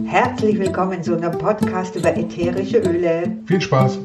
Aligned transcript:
Herzlich 0.00 0.58
willkommen 0.58 1.02
zu 1.02 1.14
einem 1.16 1.38
Podcast 1.38 1.96
über 1.96 2.16
ätherische 2.16 2.78
Öle. 2.78 3.36
Viel 3.44 3.60
Spaß! 3.60 3.98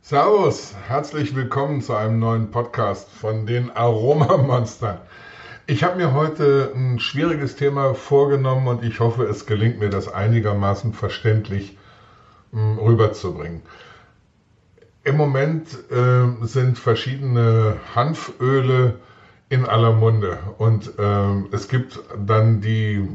Servus, 0.00 0.74
herzlich 0.86 1.36
willkommen 1.36 1.82
zu 1.82 1.94
einem 1.94 2.18
neuen 2.18 2.50
Podcast 2.50 3.10
von 3.10 3.44
den 3.44 3.70
Aromamonstern. 3.70 4.98
Ich 5.66 5.84
habe 5.84 5.96
mir 5.96 6.14
heute 6.14 6.72
ein 6.74 6.98
schwieriges 6.98 7.56
Thema 7.56 7.94
vorgenommen 7.94 8.66
und 8.66 8.82
ich 8.82 9.00
hoffe, 9.00 9.24
es 9.24 9.44
gelingt 9.44 9.80
mir, 9.80 9.90
das 9.90 10.12
einigermaßen 10.12 10.94
verständlich 10.94 11.76
hm, 12.52 12.78
rüberzubringen. 12.78 13.60
Im 15.04 15.18
Moment 15.18 15.68
äh, 15.90 16.46
sind 16.46 16.78
verschiedene 16.78 17.76
Hanföle 17.94 18.98
in 19.48 19.66
aller 19.66 19.92
Munde 19.92 20.38
und 20.58 20.98
äh, 20.98 21.54
es 21.54 21.68
gibt 21.68 22.00
dann 22.16 22.60
die 22.60 23.08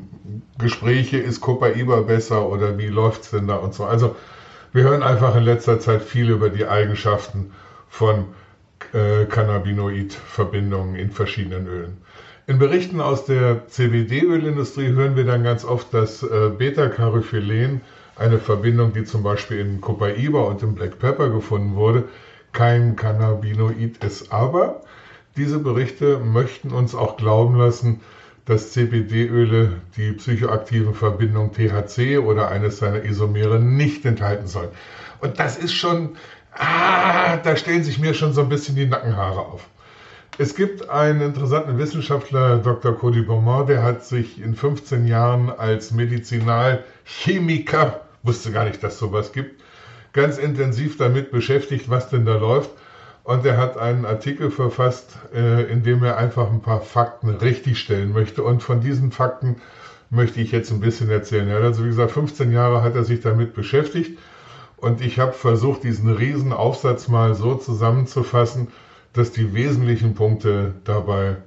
Gespräche, 0.57 1.17
ist 1.17 1.41
Copaiba 1.41 2.01
besser 2.01 2.47
oder 2.47 2.77
wie 2.77 2.87
läuft 2.87 3.23
es 3.23 3.31
denn 3.31 3.47
da 3.47 3.55
und 3.55 3.73
so. 3.73 3.85
Also 3.85 4.15
wir 4.71 4.83
hören 4.83 5.01
einfach 5.01 5.35
in 5.35 5.43
letzter 5.43 5.79
Zeit 5.79 6.03
viel 6.03 6.29
über 6.29 6.49
die 6.49 6.67
Eigenschaften 6.67 7.51
von 7.87 8.25
äh, 8.93 9.25
Cannabinoid-Verbindungen 9.25 10.95
in 10.95 11.11
verschiedenen 11.11 11.67
Ölen. 11.67 11.97
In 12.45 12.59
Berichten 12.59 13.01
aus 13.01 13.25
der 13.25 13.67
CBD-Ölindustrie 13.67 14.89
hören 14.89 15.15
wir 15.15 15.25
dann 15.25 15.43
ganz 15.43 15.65
oft, 15.65 15.93
dass 15.93 16.23
äh, 16.23 16.49
Beta-Carotenen 16.57 17.81
eine 18.15 18.37
Verbindung, 18.37 18.93
die 18.93 19.03
zum 19.03 19.23
Beispiel 19.23 19.59
in 19.59 19.81
Copaiba 19.81 20.41
und 20.41 20.61
im 20.61 20.75
Black 20.75 20.99
Pepper 20.99 21.29
gefunden 21.29 21.75
wurde, 21.75 22.05
kein 22.51 22.95
Cannabinoid 22.95 24.03
ist. 24.03 24.31
Aber 24.31 24.81
diese 25.37 25.59
Berichte 25.59 26.19
möchten 26.19 26.71
uns 26.71 26.95
auch 26.95 27.17
glauben 27.17 27.55
lassen, 27.55 28.01
dass 28.45 28.71
CBD-Öle 28.71 29.73
die 29.95 30.13
psychoaktiven 30.13 30.95
Verbindungen 30.95 31.51
THC 31.51 32.17
oder 32.17 32.49
eines 32.49 32.79
seiner 32.79 33.03
Isomere 33.03 33.59
nicht 33.59 34.05
enthalten 34.05 34.47
sollen. 34.47 34.69
Und 35.21 35.39
das 35.39 35.57
ist 35.57 35.73
schon, 35.73 36.15
ah, 36.53 37.37
da 37.37 37.55
stellen 37.55 37.83
sich 37.83 37.99
mir 37.99 38.13
schon 38.13 38.33
so 38.33 38.41
ein 38.41 38.49
bisschen 38.49 38.75
die 38.75 38.87
Nackenhaare 38.87 39.39
auf. 39.39 39.67
Es 40.37 40.55
gibt 40.55 40.89
einen 40.89 41.21
interessanten 41.21 41.77
Wissenschaftler, 41.77 42.57
Dr. 42.57 42.97
Cody 42.97 43.21
Beaumont, 43.21 43.69
der 43.69 43.83
hat 43.83 44.05
sich 44.05 44.41
in 44.41 44.55
15 44.55 45.05
Jahren 45.05 45.49
als 45.49 45.91
Medizinalchemiker 45.91 48.01
wusste 48.23 48.51
gar 48.51 48.65
nicht, 48.65 48.83
dass 48.83 48.97
sowas 48.97 49.31
gibt, 49.31 49.61
ganz 50.13 50.37
intensiv 50.37 50.97
damit 50.97 51.31
beschäftigt, 51.31 51.89
was 51.89 52.09
denn 52.09 52.25
da 52.25 52.37
läuft. 52.37 52.69
Und 53.23 53.45
er 53.45 53.57
hat 53.57 53.77
einen 53.77 54.05
Artikel 54.05 54.49
verfasst, 54.49 55.17
äh, 55.33 55.63
in 55.71 55.83
dem 55.83 56.03
er 56.03 56.17
einfach 56.17 56.49
ein 56.51 56.61
paar 56.61 56.81
Fakten 56.81 57.29
richtigstellen 57.29 58.11
möchte. 58.11 58.43
Und 58.43 58.63
von 58.63 58.81
diesen 58.81 59.11
Fakten 59.11 59.57
möchte 60.09 60.41
ich 60.41 60.51
jetzt 60.51 60.71
ein 60.71 60.79
bisschen 60.79 61.09
erzählen. 61.09 61.49
Er 61.49 61.61
also, 61.61 61.83
wie 61.83 61.89
gesagt, 61.89 62.11
15 62.11 62.51
Jahre 62.51 62.81
hat 62.81 62.95
er 62.95 63.03
sich 63.03 63.21
damit 63.21 63.53
beschäftigt. 63.53 64.17
Und 64.77 65.01
ich 65.01 65.19
habe 65.19 65.33
versucht, 65.33 65.83
diesen 65.83 66.11
riesen 66.11 66.53
Aufsatz 66.53 67.07
mal 67.07 67.35
so 67.35 67.55
zusammenzufassen, 67.55 68.69
dass 69.13 69.31
die 69.31 69.53
wesentlichen 69.53 70.15
Punkte 70.15 70.73
dabei 70.85 71.37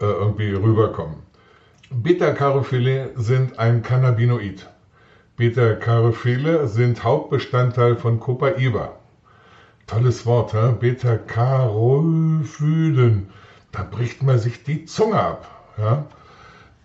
äh, 0.00 0.04
irgendwie 0.04 0.52
rüberkommen. 0.52 1.16
Beta-Carophile 1.90 3.12
sind 3.14 3.58
ein 3.58 3.82
Cannabinoid. 3.82 4.68
Beta-Carophile 5.36 6.68
sind 6.68 7.04
Hauptbestandteil 7.04 7.96
von 7.96 8.20
Copaiba. 8.20 8.96
Tolles 9.86 10.26
Wort, 10.26 10.54
ja? 10.54 10.70
Beta-Carophylen. 10.70 13.28
Da 13.72 13.82
bricht 13.82 14.22
man 14.22 14.38
sich 14.38 14.64
die 14.64 14.86
Zunge 14.86 15.20
ab. 15.20 15.50
Ja? 15.78 16.06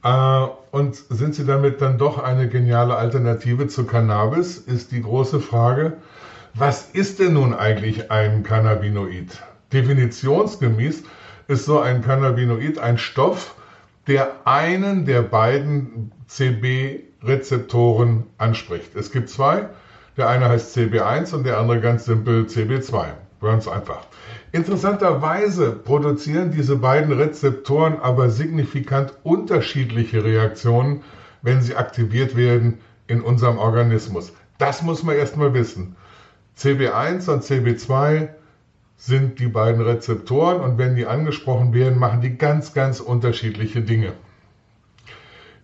Äh, 0.04 0.48
und 0.72 0.96
sind 0.96 1.36
sie 1.36 1.46
damit 1.46 1.82
dann 1.82 1.98
doch 1.98 2.22
eine 2.22 2.48
geniale 2.48 2.96
Alternative 2.96 3.68
zu 3.68 3.86
Cannabis, 3.86 4.58
ist 4.58 4.92
die 4.92 5.02
große 5.02 5.40
Frage. 5.40 5.98
Was 6.54 6.90
ist 6.90 7.20
denn 7.20 7.34
nun 7.34 7.54
eigentlich 7.54 8.12
ein 8.12 8.44
Cannabinoid? 8.44 9.42
Definitionsgemäß 9.72 11.04
ist 11.48 11.66
so 11.66 11.80
ein 11.80 12.02
Cannabinoid 12.02 12.80
ein 12.80 12.98
Stoff, 12.98 13.56
der 14.08 14.32
einen 14.46 15.06
der 15.06 15.22
beiden 15.22 16.12
CB 16.28 17.04
Rezeptoren 17.24 18.26
anspricht. 18.38 18.96
Es 18.96 19.12
gibt 19.12 19.30
zwei. 19.30 19.70
Der 20.20 20.28
eine 20.28 20.50
heißt 20.50 20.76
CB1 20.76 21.34
und 21.34 21.46
der 21.46 21.58
andere 21.58 21.80
ganz 21.80 22.04
simpel 22.04 22.44
CB2. 22.44 23.06
Ganz 23.40 23.70
einfach. 23.70 24.06
Interessanterweise 24.52 25.72
produzieren 25.72 26.52
diese 26.52 26.76
beiden 26.76 27.14
Rezeptoren 27.14 28.02
aber 28.02 28.30
signifikant 28.30 29.14
unterschiedliche 29.24 30.22
Reaktionen, 30.22 31.04
wenn 31.42 31.62
sie 31.62 31.78
aktiviert 31.78 32.36
werden 32.36 32.80
in 33.08 33.22
unserem 33.22 33.58
Organismus. 33.58 34.34
Das 34.58 34.82
muss 34.82 35.04
man 35.04 35.16
erstmal 35.16 35.54
wissen. 35.54 35.96
CB1 36.58 37.32
und 37.32 37.44
CB2 37.46 38.28
sind 38.98 39.40
die 39.40 39.48
beiden 39.48 39.82
Rezeptoren 39.82 40.60
und 40.60 40.78
wenn 40.78 40.98
die 40.98 41.06
angesprochen 41.06 41.74
werden, 41.74 41.98
machen 41.98 42.20
die 42.20 42.38
ganz, 42.38 42.74
ganz 42.74 43.00
unterschiedliche 43.00 43.80
Dinge. 43.84 44.12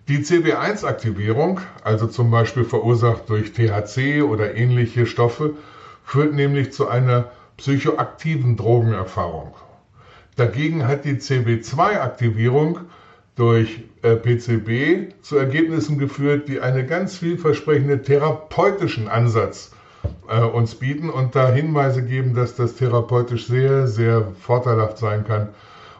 Die 0.07 0.19
CB1-Aktivierung, 0.19 1.61
also 1.83 2.05
zum 2.05 2.29
Beispiel 2.29 2.63
verursacht 2.63 3.27
durch 3.27 3.53
THC 3.53 4.21
oder 4.21 4.53
ähnliche 4.53 5.07
Stoffe, 5.07 5.55
führt 6.03 6.33
nämlich 6.33 6.71
zu 6.73 6.87
einer 6.87 7.31
psychoaktiven 7.57 8.55
Drogenerfahrung. 8.55 9.55
Dagegen 10.35 10.87
hat 10.87 11.05
die 11.05 11.15
CB2-Aktivierung 11.15 12.81
durch 13.35 13.83
äh, 14.03 14.15
PCB 14.15 15.23
zu 15.23 15.37
Ergebnissen 15.37 15.97
geführt, 15.97 16.49
die 16.49 16.59
einen 16.59 16.85
ganz 16.85 17.17
vielversprechenden 17.17 18.03
therapeutischen 18.03 19.07
Ansatz 19.07 19.71
äh, 20.29 20.39
uns 20.41 20.75
bieten 20.75 21.09
und 21.09 21.35
da 21.35 21.51
Hinweise 21.51 22.03
geben, 22.03 22.35
dass 22.35 22.55
das 22.55 22.75
therapeutisch 22.75 23.47
sehr, 23.47 23.87
sehr 23.87 24.27
vorteilhaft 24.39 24.99
sein 24.99 25.25
kann 25.25 25.49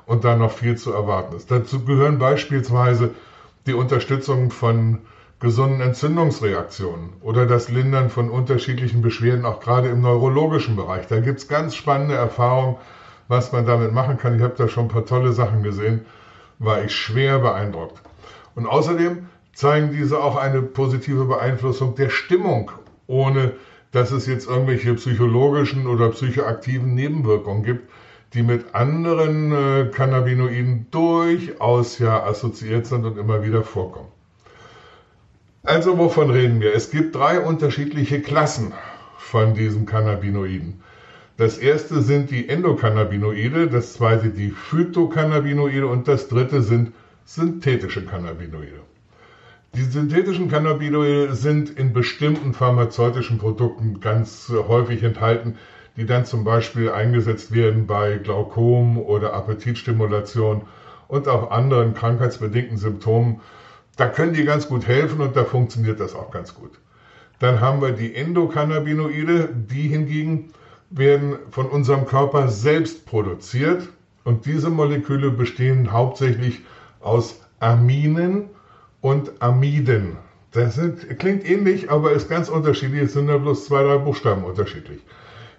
und 0.06 0.24
da 0.24 0.36
noch 0.36 0.52
viel 0.52 0.78
zu 0.78 0.94
erwarten 0.94 1.36
ist. 1.36 1.50
Dazu 1.50 1.84
gehören 1.84 2.20
beispielsweise 2.20 3.16
die 3.66 3.74
Unterstützung 3.74 4.52
von 4.52 5.00
gesunden 5.40 5.82
Entzündungsreaktionen 5.82 7.14
oder 7.22 7.46
das 7.46 7.70
Lindern 7.70 8.10
von 8.10 8.30
unterschiedlichen 8.30 9.02
Beschwerden, 9.02 9.46
auch 9.46 9.60
gerade 9.60 9.90
im 9.90 10.02
neurologischen 10.02 10.76
Bereich. 10.76 11.08
Da 11.08 11.20
gibt 11.20 11.40
es 11.40 11.48
ganz 11.48 11.76
spannende 11.76 12.16
Erfahrungen, 12.16 12.78
was 13.28 13.52
man 13.52 13.66
damit 13.66 13.92
machen 13.92 14.18
kann. 14.18 14.36
Ich 14.36 14.42
habe 14.42 14.56
da 14.58 14.68
schon 14.68 14.86
ein 14.86 14.90
paar 14.90 15.06
tolle 15.06 15.34
Sachen 15.34 15.64
gesehen, 15.64 16.06
war 16.60 16.84
ich 16.84 16.96
schwer 16.96 17.40
beeindruckt. 17.40 18.02
Und 18.56 18.66
außerdem 18.66 19.28
zeigen 19.54 19.92
diese 19.92 20.22
auch 20.22 20.36
eine 20.36 20.62
positive 20.62 21.26
Beeinflussung 21.26 21.96
der 21.96 22.10
Stimmung, 22.10 22.72
ohne 23.08 23.54
dass 23.92 24.12
es 24.12 24.26
jetzt 24.26 24.48
irgendwelche 24.48 24.94
psychologischen 24.94 25.88
oder 25.88 26.10
psychoaktiven 26.10 26.94
Nebenwirkungen 26.94 27.64
gibt 27.64 27.90
die 28.36 28.44
mit 28.44 28.76
anderen 28.76 29.52
äh, 29.52 29.86
Cannabinoiden 29.92 30.88
durchaus 30.92 32.00
ja 32.00 32.24
assoziiert 32.24 32.86
sind 32.86 33.06
und 33.06 33.18
immer 33.18 33.44
wieder 33.44 33.64
vorkommen. 33.64 34.10
Also 35.64 35.98
wovon 35.98 36.30
reden 36.30 36.60
wir? 36.60 36.76
Es 36.76 36.92
gibt 36.92 37.16
drei 37.16 37.40
unterschiedliche 37.40 38.22
Klassen 38.22 38.74
von 39.18 39.56
diesen 39.56 39.86
Cannabinoiden. 39.86 40.82
Das 41.38 41.58
erste 41.58 42.02
sind 42.02 42.30
die 42.30 42.48
Endokannabinoide, 42.48 43.68
das 43.68 43.94
zweite 43.94 44.30
die 44.30 44.52
Phytocannabinoide 44.52 45.88
und 45.88 46.08
das 46.08 46.28
dritte 46.28 46.62
sind 46.62 46.92
synthetische 47.26 48.06
Cannabinoide. 48.06 48.82
Die 49.76 49.84
synthetischen 49.84 50.50
Cannabinoide 50.50 51.36
sind 51.36 51.78
in 51.78 51.94
bestimmten 51.94 52.54
pharmazeutischen 52.54 53.40
Produkten 53.40 54.00
ganz 54.00 54.50
häufig 54.50 55.04
enthalten, 55.04 55.58
die 55.98 56.06
dann 56.06 56.26
zum 56.26 56.44
Beispiel 56.44 56.92
eingesetzt 56.92 57.54
werden 57.54 57.88
bei 57.88 58.18
Glaukom 58.18 58.98
oder 58.98 59.34
Appetitstimulation 59.34 60.64
und 61.08 61.28
auch 61.28 61.52
anderen 61.52 61.94
krankheitsbedingten 61.94 62.78
Symptomen. 62.78 63.42
Da 63.96 64.08
können 64.08 64.34
die 64.34 64.44
ganz 64.44 64.68
gut 64.68 64.88
helfen 64.88 65.22
und 65.22 65.36
da 65.36 65.46
funktioniert 65.46 66.00
das 66.00 66.16
auch 66.16 66.32
ganz 66.32 66.54
gut. 66.54 66.72
Dann 67.40 67.62
haben 67.62 67.82
wir 67.82 67.92
die 67.92 68.16
Endokannabinoide, 68.16 69.50
die 69.54 69.88
hingegen 69.88 70.52
werden 70.90 71.38
von 71.52 71.68
unserem 71.68 72.06
Körper 72.06 72.48
selbst 72.48 73.06
produziert 73.06 73.88
und 74.24 74.46
diese 74.46 74.70
Moleküle 74.70 75.32
bestehen 75.32 75.92
hauptsächlich 75.92 76.62
aus 77.00 77.42
Aminen 77.60 78.50
und 79.02 79.42
Amiden. 79.42 80.18
Das 80.52 80.76
sind, 80.76 81.20
klingt 81.20 81.48
ähnlich, 81.48 81.92
aber 81.92 82.14
ist 82.14 82.30
ganz 82.30 82.50
unterschiedlich. 82.50 83.04
Es 83.04 83.14
sind 83.14 83.28
ja 83.28 83.38
bloß 83.38 83.66
zwei, 83.66 83.84
drei 83.84 83.98
Buchstaben 83.98 84.44
unterschiedlich. 84.44 85.02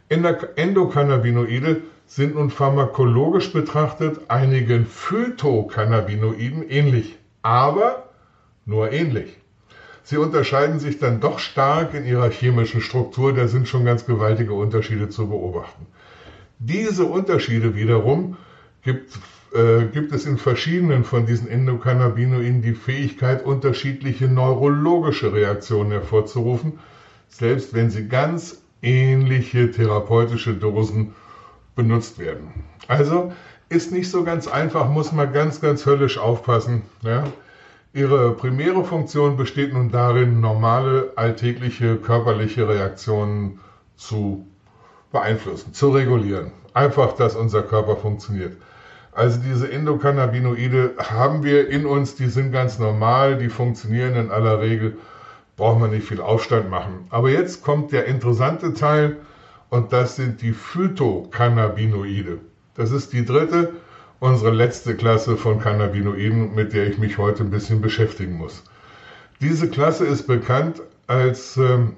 Endokannabinoide 0.08 1.82
sind 2.06 2.34
nun 2.34 2.50
pharmakologisch 2.50 3.52
betrachtet 3.52 4.30
einigen 4.30 4.86
Phytocannabinoiden 4.86 6.68
ähnlich, 6.68 7.16
aber 7.42 8.10
nur 8.64 8.92
ähnlich. 8.92 9.36
Sie 10.04 10.18
unterscheiden 10.18 10.78
sich 10.78 11.00
dann 11.00 11.20
doch 11.20 11.40
stark 11.40 11.94
in 11.94 12.06
ihrer 12.06 12.30
chemischen 12.30 12.80
Struktur, 12.80 13.32
da 13.32 13.48
sind 13.48 13.66
schon 13.66 13.84
ganz 13.84 14.06
gewaltige 14.06 14.54
Unterschiede 14.54 15.08
zu 15.08 15.28
beobachten. 15.28 15.86
Diese 16.60 17.04
Unterschiede 17.04 17.74
wiederum 17.74 18.36
gibt 18.82 19.18
äh, 19.52 19.86
gibt 19.86 20.12
es 20.12 20.26
in 20.26 20.38
verschiedenen 20.38 21.04
von 21.04 21.24
diesen 21.26 21.48
Endokannabinoiden 21.48 22.62
die 22.62 22.74
Fähigkeit, 22.74 23.44
unterschiedliche 23.44 24.28
neurologische 24.28 25.32
Reaktionen 25.32 25.92
hervorzurufen, 25.92 26.78
selbst 27.28 27.72
wenn 27.72 27.90
sie 27.90 28.08
ganz 28.08 28.62
ähnliche 28.82 29.70
therapeutische 29.70 30.54
Dosen 30.54 31.14
benutzt 31.74 32.18
werden. 32.18 32.48
Also 32.88 33.32
ist 33.68 33.92
nicht 33.92 34.10
so 34.10 34.24
ganz 34.24 34.46
einfach, 34.46 34.88
muss 34.88 35.12
man 35.12 35.32
ganz, 35.32 35.60
ganz 35.60 35.86
höllisch 35.86 36.18
aufpassen. 36.18 36.82
Ja? 37.02 37.24
Ihre 37.92 38.32
primäre 38.34 38.84
Funktion 38.84 39.36
besteht 39.36 39.72
nun 39.72 39.90
darin, 39.90 40.40
normale 40.40 41.12
alltägliche 41.16 41.96
körperliche 41.96 42.68
Reaktionen 42.68 43.60
zu 43.96 44.46
beeinflussen, 45.10 45.72
zu 45.72 45.90
regulieren. 45.90 46.52
Einfach, 46.74 47.14
dass 47.14 47.34
unser 47.36 47.62
Körper 47.62 47.96
funktioniert. 47.96 48.56
Also 49.12 49.40
diese 49.40 49.72
Endokannabinoide 49.72 50.94
haben 50.98 51.42
wir 51.42 51.70
in 51.70 51.86
uns, 51.86 52.16
die 52.16 52.26
sind 52.26 52.52
ganz 52.52 52.78
normal, 52.78 53.38
die 53.38 53.48
funktionieren 53.48 54.14
in 54.14 54.30
aller 54.30 54.60
Regel, 54.60 54.98
braucht 55.56 55.80
man 55.80 55.90
nicht 55.90 56.06
viel 56.06 56.20
Aufstand 56.20 56.70
machen. 56.70 57.06
Aber 57.10 57.30
jetzt 57.30 57.62
kommt 57.62 57.92
der 57.92 58.06
interessante 58.06 58.74
Teil 58.74 59.16
und 59.70 59.92
das 59.92 60.16
sind 60.16 60.42
die 60.42 60.52
Phytokannabinoide. 60.52 62.38
Das 62.74 62.92
ist 62.92 63.12
die 63.12 63.24
dritte, 63.24 63.72
unsere 64.20 64.50
letzte 64.50 64.94
Klasse 64.94 65.36
von 65.36 65.58
Cannabinoiden, 65.58 66.54
mit 66.54 66.72
der 66.72 66.86
ich 66.86 66.98
mich 66.98 67.18
heute 67.18 67.42
ein 67.42 67.50
bisschen 67.50 67.80
beschäftigen 67.80 68.34
muss. 68.34 68.64
Diese 69.40 69.68
Klasse 69.68 70.06
ist 70.06 70.26
bekannt 70.26 70.82
als 71.06 71.56
ähm, 71.56 71.96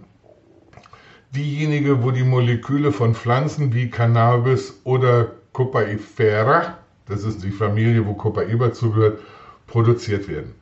diejenige, 1.35 2.03
wo 2.03 2.11
die 2.11 2.25
Moleküle 2.25 2.93
von 2.93 3.15
Pflanzen 3.15 3.73
wie 3.73 3.91
Cannabis 3.91 4.81
oder 4.85 5.33
Copaifera, 5.53 6.79
das 7.07 7.25
ist 7.25 7.43
die 7.43 7.51
Familie, 7.51 8.07
wo 8.07 8.15
Copaiba 8.15 8.73
zugehört, 8.73 9.21
produziert 9.67 10.29
werden. 10.29 10.55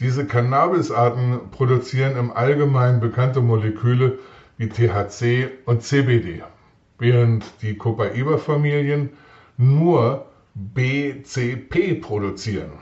Diese 0.00 0.24
Cannabisarten 0.24 1.50
produzieren 1.50 2.16
im 2.16 2.32
Allgemeinen 2.32 3.00
bekannte 3.00 3.42
Moleküle 3.42 4.18
wie 4.56 4.70
THC 4.70 5.50
und 5.66 5.82
CBD, 5.82 6.42
während 6.98 7.44
die 7.60 7.76
Copaiba-Familien 7.76 9.10
nur 9.58 10.24
BCP 10.54 12.00
produzieren. 12.00 12.72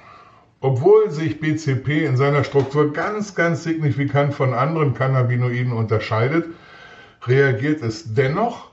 Obwohl 0.61 1.11
sich 1.11 1.41
BCP 1.41 2.05
in 2.05 2.17
seiner 2.17 2.45
Struktur 2.45 2.93
ganz, 2.93 3.35
ganz 3.35 3.65
signifikant 3.65 4.33
von 4.33 4.55
anderen 4.55 4.95
Cannabinoiden 4.95 5.73
unterscheidet, 5.73 6.47
reagiert 7.27 7.83
es 7.83 8.15
dennoch 8.15 8.71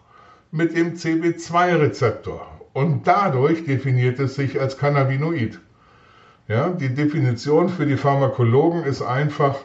mit 0.52 0.76
dem 0.76 0.94
CB2-Rezeptor 0.94 2.46
und 2.74 3.08
dadurch 3.08 3.66
definiert 3.66 4.20
es 4.20 4.36
sich 4.36 4.60
als 4.60 4.78
Cannabinoid. 4.78 5.60
Ja, 6.48 6.70
die 6.70 6.94
Definition 6.94 7.70
für 7.70 7.88
die 7.88 7.98
Pharmakologen 7.98 8.84
ist 8.84 9.02
einfach, 9.02 9.56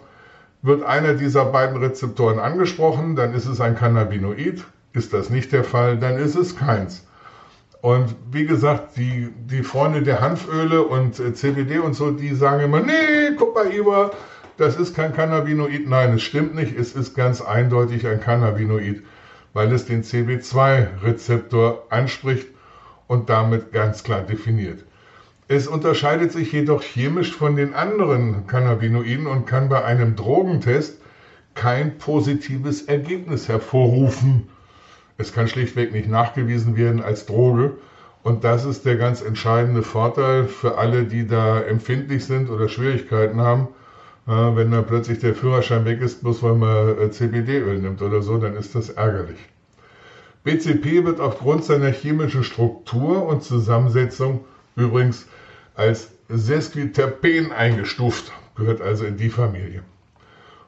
wird 0.62 0.82
einer 0.82 1.12
dieser 1.12 1.44
beiden 1.44 1.76
Rezeptoren 1.76 2.38
angesprochen, 2.38 3.16
dann 3.16 3.34
ist 3.34 3.46
es 3.46 3.60
ein 3.60 3.76
Cannabinoid. 3.76 4.64
Ist 4.92 5.12
das 5.12 5.28
nicht 5.30 5.52
der 5.52 5.62
Fall, 5.62 5.98
dann 5.98 6.16
ist 6.18 6.36
es 6.36 6.56
keins. 6.56 7.06
Und 7.82 8.14
wie 8.32 8.46
gesagt, 8.46 8.96
die, 8.96 9.30
die 9.46 9.62
Freunde 9.62 10.02
der 10.02 10.20
Hanföle 10.20 10.82
und 10.82 11.20
äh, 11.20 11.32
CBD 11.32 11.78
und 11.78 11.94
so, 11.94 12.10
die 12.10 12.34
sagen 12.34 12.62
immer, 12.62 12.80
nee, 12.80 13.34
guck 13.36 13.54
mal, 13.54 13.72
Iber, 13.72 14.10
das 14.56 14.76
ist 14.76 14.94
kein 14.94 15.14
Cannabinoid. 15.14 15.86
Nein, 15.86 16.14
es 16.14 16.22
stimmt 16.22 16.54
nicht. 16.54 16.78
Es 16.78 16.94
ist 16.94 17.14
ganz 17.14 17.40
eindeutig 17.40 18.06
ein 18.06 18.20
Cannabinoid, 18.20 19.02
weil 19.52 19.72
es 19.72 19.86
den 19.86 20.02
CB2-Rezeptor 20.02 21.86
anspricht 21.90 22.48
und 23.06 23.30
damit 23.30 23.72
ganz 23.72 24.02
klar 24.02 24.22
definiert. 24.22 24.84
Es 25.52 25.66
unterscheidet 25.66 26.30
sich 26.30 26.52
jedoch 26.52 26.80
chemisch 26.80 27.34
von 27.34 27.56
den 27.56 27.74
anderen 27.74 28.46
Cannabinoiden 28.46 29.26
und 29.26 29.46
kann 29.46 29.68
bei 29.68 29.84
einem 29.84 30.14
Drogentest 30.14 31.00
kein 31.56 31.98
positives 31.98 32.82
Ergebnis 32.82 33.48
hervorrufen. 33.48 34.48
Es 35.18 35.32
kann 35.32 35.48
schlichtweg 35.48 35.92
nicht 35.92 36.08
nachgewiesen 36.08 36.76
werden 36.76 37.02
als 37.02 37.26
Droge. 37.26 37.72
Und 38.22 38.44
das 38.44 38.64
ist 38.64 38.86
der 38.86 38.94
ganz 38.94 39.22
entscheidende 39.22 39.82
Vorteil 39.82 40.44
für 40.44 40.78
alle, 40.78 41.02
die 41.02 41.26
da 41.26 41.60
empfindlich 41.60 42.24
sind 42.24 42.48
oder 42.48 42.68
Schwierigkeiten 42.68 43.40
haben. 43.40 43.66
wenn 44.26 44.70
dann 44.70 44.86
plötzlich 44.86 45.18
der 45.18 45.34
Führerschein 45.34 45.84
weg 45.84 46.00
ist, 46.00 46.22
bloß 46.22 46.44
weil 46.44 46.54
man 46.54 46.96
äh, 46.96 47.10
CBD-Öl 47.10 47.80
nimmt 47.80 48.02
oder 48.02 48.22
so, 48.22 48.38
dann 48.38 48.54
ist 48.54 48.76
das 48.76 48.90
ärgerlich. 48.90 49.48
BCP 50.44 51.04
wird 51.04 51.18
aufgrund 51.18 51.64
seiner 51.64 51.90
chemischen 51.90 52.44
Struktur 52.44 53.26
und 53.26 53.42
Zusammensetzung 53.42 54.44
übrigens 54.76 55.26
als 55.80 56.10
Sesquiterpen 56.28 57.52
eingestuft, 57.52 58.32
gehört 58.54 58.82
also 58.82 59.06
in 59.06 59.16
die 59.16 59.30
Familie. 59.30 59.82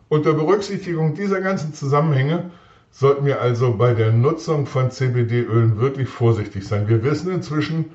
Unter 0.09 0.32
Berücksichtigung 0.32 1.14
dieser 1.14 1.43
ganzen 1.43 1.75
Zusammenhänge 1.75 2.50
sollten 2.91 3.26
wir 3.26 3.41
also 3.41 3.75
bei 3.75 3.93
der 3.93 4.11
Nutzung 4.11 4.67
von 4.67 4.91
CBD-Ölen 4.91 5.79
wirklich 5.79 6.09
vorsichtig 6.09 6.67
sein. 6.67 6.88
Wir 6.88 7.05
wissen 7.05 7.31
inzwischen, 7.31 7.93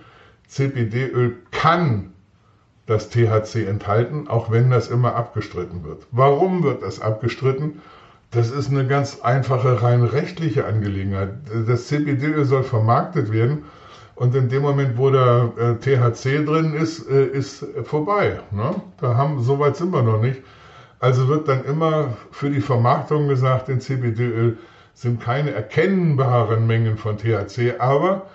CBD-Öl 0.47 1.37
kann 1.51 2.13
das 2.85 3.09
THC 3.09 3.67
enthalten, 3.67 4.27
auch 4.27 4.51
wenn 4.51 4.69
das 4.69 4.87
immer 4.87 5.15
abgestritten 5.15 5.83
wird. 5.83 6.05
Warum 6.11 6.63
wird 6.63 6.83
das 6.83 7.01
abgestritten? 7.01 7.81
Das 8.29 8.51
ist 8.51 8.69
eine 8.69 8.85
ganz 8.85 9.21
einfache, 9.21 9.81
rein 9.81 10.03
rechtliche 10.03 10.65
Angelegenheit. 10.65 11.33
Das 11.67 11.87
CBD-Öl 11.87 12.45
soll 12.45 12.63
vermarktet 12.63 13.31
werden 13.31 13.63
und 14.17 14.33
in 14.33 14.49
dem 14.49 14.63
Moment, 14.63 14.97
wo 14.97 15.11
da 15.11 15.51
äh, 15.57 15.75
THC 15.75 16.43
drin 16.43 16.73
ist, 16.73 17.07
äh, 17.07 17.25
ist 17.25 17.63
vorbei. 17.83 18.39
Ne? 18.49 18.81
Da 18.99 19.15
haben, 19.15 19.43
so 19.43 19.59
weit 19.59 19.77
sind 19.77 19.91
wir 19.91 20.01
noch 20.01 20.19
nicht. 20.19 20.41
Also 20.99 21.27
wird 21.27 21.47
dann 21.47 21.63
immer 21.65 22.17
für 22.31 22.49
die 22.49 22.61
Vermarktung 22.61 23.27
gesagt, 23.27 23.69
in 23.69 23.79
CBD-Öl 23.79 24.57
sind 24.95 25.21
keine 25.21 25.51
erkennbaren 25.51 26.65
Mengen 26.65 26.97
von 26.97 27.19
THC, 27.19 27.75
aber 27.77 28.25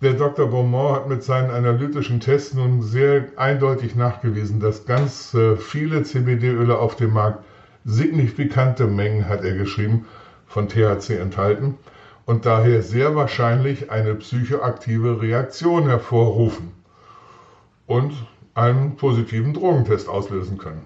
der 0.00 0.14
Dr. 0.14 0.46
Beaumont 0.46 0.96
hat 0.96 1.08
mit 1.10 1.22
seinen 1.22 1.50
analytischen 1.50 2.20
Tests 2.20 2.54
nun 2.54 2.80
sehr 2.80 3.26
eindeutig 3.36 3.94
nachgewiesen, 3.94 4.60
dass 4.60 4.86
ganz 4.86 5.34
äh, 5.34 5.56
viele 5.56 6.04
CBD-Öle 6.04 6.78
auf 6.78 6.96
dem 6.96 7.12
Markt 7.12 7.44
signifikante 7.84 8.86
Mengen, 8.86 9.28
hat 9.28 9.44
er 9.44 9.52
geschrieben, 9.52 10.06
von 10.46 10.68
THC 10.68 11.18
enthalten 11.20 11.76
und 12.28 12.44
daher 12.44 12.82
sehr 12.82 13.16
wahrscheinlich 13.16 13.90
eine 13.90 14.14
psychoaktive 14.14 15.22
Reaktion 15.22 15.86
hervorrufen 15.86 16.72
und 17.86 18.12
einen 18.52 18.96
positiven 18.96 19.54
Drogentest 19.54 20.10
auslösen 20.10 20.58
können. 20.58 20.82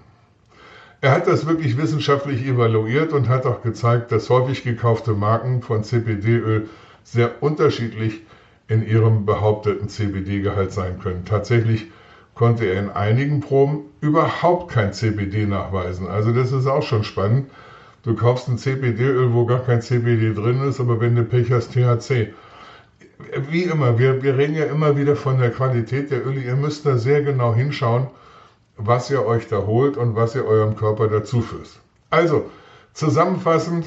Er 1.01 1.11
hat 1.11 1.27
das 1.27 1.45
wirklich 1.45 1.75
wissenschaftlich 1.75 2.45
evaluiert 2.45 3.11
und 3.11 3.27
hat 3.27 3.45
auch 3.45 3.61
gezeigt, 3.61 4.13
dass 4.13 4.29
häufig 4.29 4.63
gekaufte 4.63 5.11
Marken 5.11 5.61
von 5.61 5.83
CBD-Öl 5.83 6.69
sehr 7.03 7.43
unterschiedlich 7.43 8.21
in 8.69 8.87
ihrem 8.87 9.25
behaupteten 9.25 9.89
CBD-Gehalt 9.89 10.71
sein 10.71 10.99
können. 10.99 11.25
Tatsächlich 11.25 11.87
konnte 12.35 12.63
er 12.63 12.79
in 12.79 12.89
einigen 12.89 13.41
Proben 13.41 13.81
überhaupt 13.99 14.71
kein 14.71 14.93
CBD 14.93 15.45
nachweisen. 15.45 16.07
Also 16.07 16.31
das 16.31 16.53
ist 16.53 16.67
auch 16.67 16.83
schon 16.83 17.03
spannend. 17.03 17.49
Du 18.03 18.15
kaufst 18.15 18.47
ein 18.49 18.57
CBD-Öl, 18.57 19.33
wo 19.33 19.45
gar 19.45 19.59
kein 19.59 19.81
CBD 19.81 20.33
drin 20.33 20.61
ist, 20.63 20.79
aber 20.79 20.99
wenn 20.99 21.15
du 21.15 21.23
Pech 21.23 21.51
hast, 21.51 21.73
THC. 21.73 22.33
Wie 23.49 23.63
immer, 23.63 23.97
wir, 23.97 24.21
wir 24.21 24.37
reden 24.37 24.55
ja 24.55 24.65
immer 24.65 24.97
wieder 24.97 25.15
von 25.15 25.39
der 25.39 25.51
Qualität 25.51 26.11
der 26.11 26.25
Öle. 26.25 26.41
Ihr 26.41 26.55
müsst 26.55 26.85
da 26.85 26.97
sehr 26.97 27.21
genau 27.21 27.55
hinschauen 27.55 28.07
was 28.77 29.09
ihr 29.09 29.25
euch 29.25 29.47
da 29.47 29.57
holt 29.65 29.97
und 29.97 30.15
was 30.15 30.35
ihr 30.35 30.45
eurem 30.45 30.75
Körper 30.75 31.07
dazu 31.07 31.41
führt. 31.41 31.69
Also, 32.09 32.49
zusammenfassend, 32.93 33.85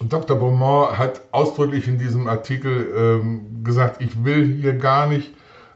Dr. 0.00 0.36
Beaumont 0.36 0.98
hat 0.98 1.22
ausdrücklich 1.30 1.86
in 1.86 1.98
diesem 1.98 2.26
Artikel 2.28 2.92
ähm, 2.96 3.62
gesagt, 3.62 4.02
ich 4.02 4.24
will 4.24 4.46
hier 4.46 4.74
gar 4.74 5.06
nicht 5.06 5.32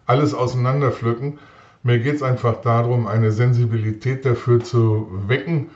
alles 0.06 0.34
auseinanderpflücken. 0.34 1.38
Mir 1.82 2.00
geht 2.00 2.16
es 2.16 2.22
einfach 2.22 2.60
darum, 2.62 3.06
eine 3.06 3.30
Sensibilität 3.30 4.24
dafür 4.24 4.62
zu 4.62 5.08
wecken. 5.28 5.68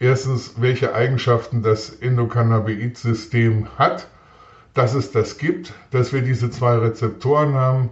Erstens, 0.00 0.54
welche 0.58 0.94
Eigenschaften 0.94 1.62
das 1.62 1.90
Endokannabinoid-System 1.90 3.66
hat, 3.78 4.08
dass 4.74 4.94
es 4.94 5.10
das 5.10 5.38
gibt, 5.38 5.72
dass 5.90 6.12
wir 6.12 6.22
diese 6.22 6.50
zwei 6.50 6.76
Rezeptoren 6.76 7.54
haben, 7.54 7.90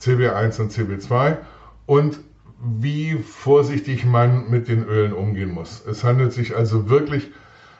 CB1 0.00 0.60
und 0.60 0.72
CB2 0.72 1.36
und 1.86 2.18
wie 2.60 3.14
vorsichtig 3.14 4.04
man 4.04 4.50
mit 4.50 4.68
den 4.68 4.84
Ölen 4.84 5.12
umgehen 5.12 5.52
muss. 5.52 5.84
Es 5.86 6.02
handelt 6.02 6.32
sich 6.32 6.56
also 6.56 6.88
wirklich 6.88 7.30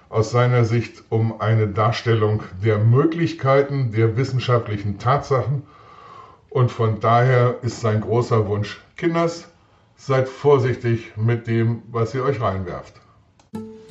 aus 0.08 0.30
seiner 0.30 0.64
Sicht 0.64 1.02
um 1.08 1.40
eine 1.40 1.66
Darstellung 1.66 2.44
der 2.62 2.78
Möglichkeiten, 2.78 3.90
der 3.90 4.16
wissenschaftlichen 4.16 4.98
Tatsachen. 4.98 5.64
Und 6.50 6.70
von 6.70 7.00
daher 7.00 7.56
ist 7.62 7.80
sein 7.80 8.00
großer 8.00 8.46
Wunsch, 8.46 8.80
Kinders, 8.96 9.48
seid 9.96 10.28
vorsichtig 10.28 11.16
mit 11.16 11.48
dem, 11.48 11.82
was 11.90 12.14
ihr 12.14 12.22
euch 12.22 12.40
reinwerft. 12.40 13.03